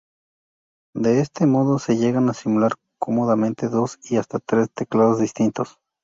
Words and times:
De 0.95 1.19
este 1.19 1.45
modo 1.45 1.77
se 1.77 1.95
llegan 1.95 2.27
a 2.27 2.33
simular 2.33 2.71
cómodamente 2.99 3.69
dos 3.69 3.99
y 4.01 4.17
hasta 4.17 4.39
tres 4.39 4.71
teclados 4.73 5.19
distintos. 5.19 5.77